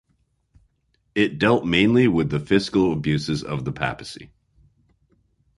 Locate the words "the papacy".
3.65-4.31